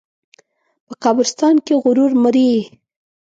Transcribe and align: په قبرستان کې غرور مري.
په 0.85 0.93
قبرستان 1.03 1.55
کې 1.65 1.73
غرور 1.83 2.11
مري. 2.23 2.51